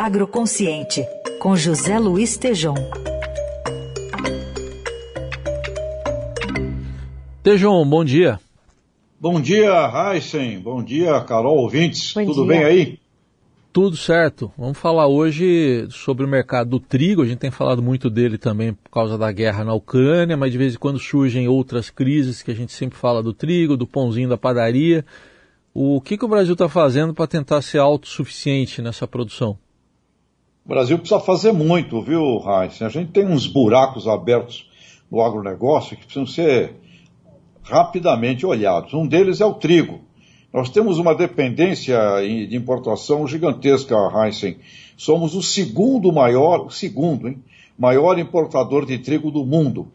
[0.00, 1.04] Agroconsciente,
[1.40, 2.76] com José Luiz Tejon.
[7.42, 8.38] Tejon, bom dia.
[9.18, 10.60] Bom dia, Heisen.
[10.60, 12.14] Bom dia, Carol, ouvintes.
[12.14, 12.46] Bom Tudo dia.
[12.46, 13.00] bem aí?
[13.72, 14.52] Tudo certo.
[14.56, 17.22] Vamos falar hoje sobre o mercado do trigo.
[17.22, 20.58] A gente tem falado muito dele também por causa da guerra na Ucrânia, mas de
[20.58, 24.28] vez em quando surgem outras crises que a gente sempre fala do trigo, do pãozinho
[24.28, 25.04] da padaria.
[25.74, 29.58] O que, que o Brasil está fazendo para tentar ser autossuficiente nessa produção?
[30.68, 32.86] O Brasil precisa fazer muito, viu, Heisen?
[32.86, 34.68] A gente tem uns buracos abertos
[35.10, 36.74] no agronegócio que precisam ser
[37.62, 38.92] rapidamente olhados.
[38.92, 40.00] Um deles é o trigo.
[40.52, 44.58] Nós temos uma dependência de importação gigantesca, Heisen.
[44.94, 47.42] Somos o segundo maior, o segundo, hein,
[47.78, 49.88] maior importador de trigo do mundo.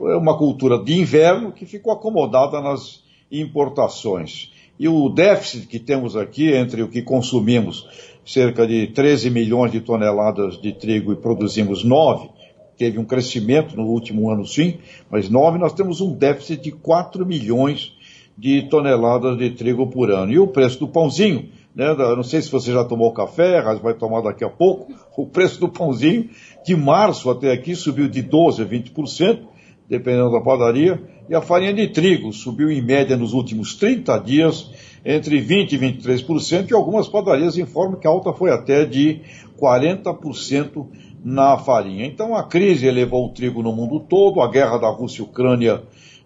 [0.00, 4.50] É uma cultura de inverno que ficou acomodada nas importações.
[4.78, 7.86] E o déficit que temos aqui entre o que consumimos,
[8.26, 12.28] cerca de 13 milhões de toneladas de trigo e produzimos 9,
[12.76, 14.78] teve um crescimento no último ano sim,
[15.10, 17.92] mas 9 nós temos um déficit de 4 milhões
[18.36, 20.32] de toneladas de trigo por ano.
[20.32, 23.94] E o preço do pãozinho, né, não sei se você já tomou café, mas vai
[23.94, 26.28] tomar daqui a pouco, o preço do pãozinho
[26.64, 29.53] de março até aqui subiu de 12% a 20%,
[29.88, 34.70] dependendo da padaria, e a farinha de trigo subiu em média nos últimos 30 dias
[35.04, 39.20] entre 20% e 23%, e algumas padarias informam que a alta foi até de
[39.60, 40.86] 40%
[41.24, 42.06] na farinha.
[42.06, 45.82] Então a crise elevou o trigo no mundo todo, a guerra da Rússia e Ucrânia,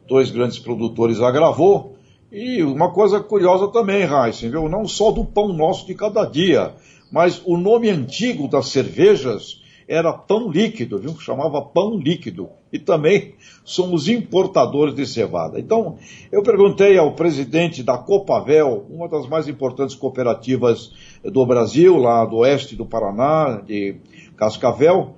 [0.08, 1.96] dois grandes produtores, agravou.
[2.30, 4.68] E uma coisa curiosa também, Heisen, viu?
[4.68, 6.74] não só do pão nosso de cada dia,
[7.10, 11.18] mas o nome antigo das cervejas era pão líquido, viu?
[11.18, 12.50] Chamava pão líquido.
[12.70, 15.58] E também somos importadores de cevada.
[15.58, 15.96] Então,
[16.30, 20.92] eu perguntei ao presidente da Copavel, uma das mais importantes cooperativas
[21.24, 23.96] do Brasil, lá do oeste do Paraná, de
[24.36, 25.14] Cascavel,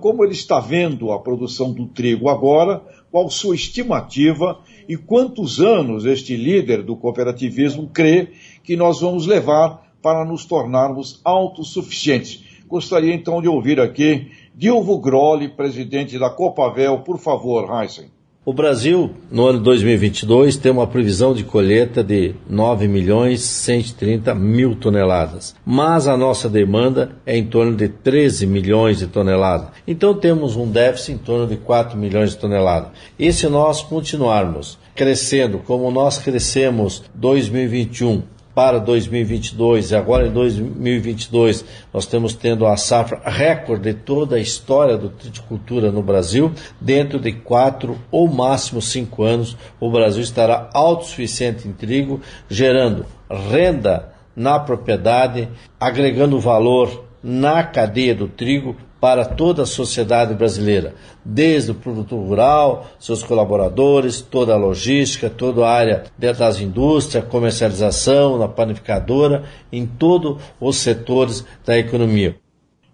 [0.00, 4.58] como ele está vendo a produção do trigo agora, qual sua estimativa
[4.88, 8.28] e quantos anos este líder do cooperativismo crê
[8.64, 12.45] que nós vamos levar para nos tornarmos autossuficientes.
[12.68, 18.10] Gostaria então de ouvir aqui Dilvo Groli, presidente da Copavel, por favor, Heisen.
[18.44, 24.76] O Brasil, no ano 2022, tem uma previsão de colheita de 9 milhões 130 mil
[24.76, 29.70] toneladas, mas a nossa demanda é em torno de 13 milhões de toneladas.
[29.86, 32.90] Então temos um déficit em torno de 4 milhões de toneladas.
[33.18, 41.62] E se nós continuarmos crescendo como nós crescemos 2021 para 2022 e agora em 2022
[41.92, 46.50] nós estamos tendo a safra recorde de toda a história do triticultura no Brasil.
[46.80, 54.14] Dentro de quatro ou máximo cinco anos, o Brasil estará autossuficiente em trigo, gerando renda
[54.34, 61.74] na propriedade, agregando valor na cadeia do trigo para toda a sociedade brasileira, desde o
[61.74, 69.44] produtor rural, seus colaboradores, toda a logística, toda a área das indústrias, comercialização, na panificadora,
[69.70, 72.36] em todos os setores da economia.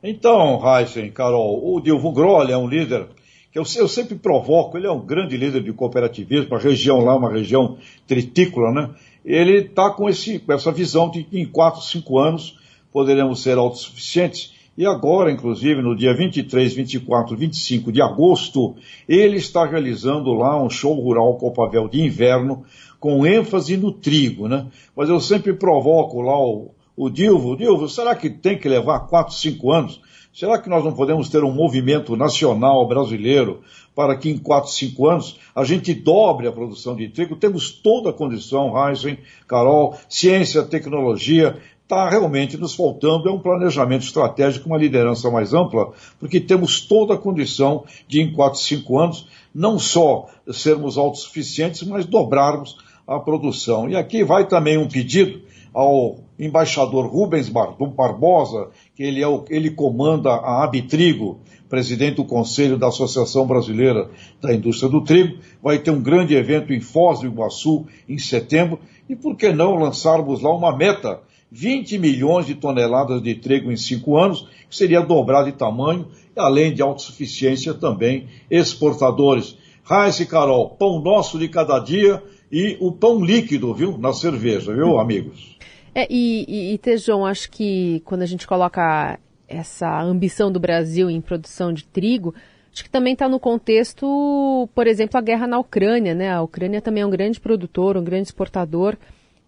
[0.03, 3.07] Então, Heisen, Carol, o Dilvo Grolli é um líder
[3.53, 7.15] que eu, eu, sempre provoco, ele é um grande líder de cooperativismo, a região lá,
[7.15, 7.77] uma região
[8.07, 8.91] tritícola, né?
[9.23, 12.59] Ele está com, esse, com essa visão de que em 4, 5 anos
[12.91, 14.55] poderemos ser autossuficientes.
[14.77, 18.75] E agora, inclusive, no dia 23, 24, 25 de agosto,
[19.07, 22.65] ele está realizando lá um show rural Copavel de inverno,
[22.99, 24.67] com ênfase no trigo, né?
[24.97, 29.35] Mas eu sempre provoco lá o, o Dilvo, Dilvo, será que tem que levar 4,
[29.35, 30.01] 5 anos?
[30.33, 33.61] Será que nós não podemos ter um movimento nacional brasileiro
[33.95, 37.37] para que em 4, 5 anos a gente dobre a produção de trigo?
[37.37, 41.59] Temos toda a condição, Heisen, Carol, ciência, tecnologia,
[41.93, 47.15] está realmente nos faltando é um planejamento estratégico, uma liderança mais ampla, porque temos toda
[47.15, 53.91] a condição de, em 4, 5 anos, não só sermos autossuficientes, mas dobrarmos a produção.
[53.91, 55.43] E aqui vai também um pedido
[55.75, 62.79] ao embaixador Rubens Barbosa, que ele, é o, ele comanda a Abitrigo, presidente do Conselho
[62.79, 64.11] da Associação Brasileira
[64.41, 65.39] da Indústria do Trigo.
[65.63, 68.79] Vai ter um grande evento em Foz do Iguaçu em setembro.
[69.09, 71.21] E por que não lançarmos lá uma meta
[71.55, 76.73] 20 milhões de toneladas de trigo em cinco anos, que seria dobrar de tamanho, além
[76.73, 79.55] de autossuficiência também exportadores.
[79.85, 84.99] Raiz Carol, pão nosso de cada dia e o pão líquido, viu, na cerveja, viu,
[84.99, 85.59] amigos?
[85.95, 91.11] É, e, e, e Tejon, acho que quando a gente coloca essa ambição do Brasil
[91.11, 92.35] em produção de trigo,
[92.73, 96.33] acho que também está no contexto, por exemplo, a guerra na Ucrânia, né?
[96.33, 98.97] A Ucrânia também é um grande produtor, um grande exportador,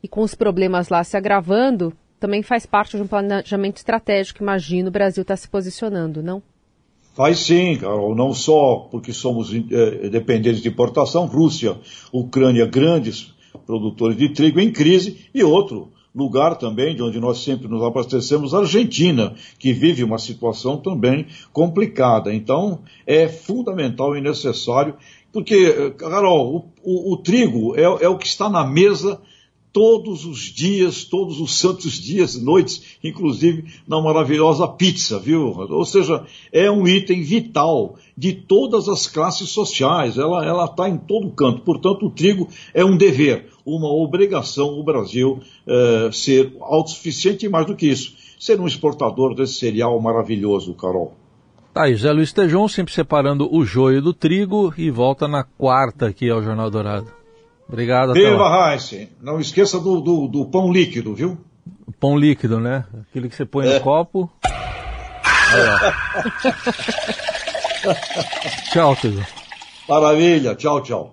[0.05, 1.91] e com os problemas lá se agravando,
[2.21, 6.43] também faz parte de um planejamento estratégico, imagino, o Brasil está se posicionando, não?
[7.15, 11.79] Faz sim, Carol, não só porque somos é, dependentes de importação, Rússia,
[12.12, 13.33] Ucrânia, grandes
[13.65, 18.53] produtores de trigo em crise, e outro lugar também de onde nós sempre nos abastecemos,
[18.53, 22.35] Argentina, que vive uma situação também complicada.
[22.35, 24.97] Então, é fundamental e necessário,
[25.33, 29.19] porque, Carol, o, o, o trigo é, é o que está na mesa
[29.75, 35.49] todos os dias, todos os santos dias, noites, inclusive na maravilhosa pizza, viu?
[35.49, 41.29] Ou seja, é um item vital de todas as classes sociais, ela está em todo
[41.32, 41.62] canto.
[41.62, 47.67] Portanto, o trigo é um dever, uma obrigação o Brasil é, ser autossuficiente e mais
[47.67, 51.15] do que isso, ser um exportador desse cereal maravilhoso, Carol.
[51.73, 56.06] Tá aí, Zé Luiz Tejon sempre separando o joio do trigo e volta na quarta
[56.06, 57.24] aqui ao Jornal Dourado.
[57.69, 58.12] Obrigado.
[58.12, 59.08] Viva, Heinz.
[59.20, 61.38] Não esqueça do, do, do, pão líquido, viu?
[61.99, 62.84] Pão líquido, né?
[63.08, 63.75] Aquele que você põe é.
[63.75, 64.31] no copo.
[68.72, 69.25] tchau, Tejo.
[69.88, 70.55] Maravilha.
[70.55, 71.12] Tchau, tchau.